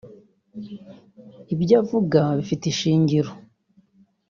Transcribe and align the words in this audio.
Ibyo 1.53 1.75
uvuga 1.83 2.21
bifite 2.37 2.63
ishingiro 2.71 3.31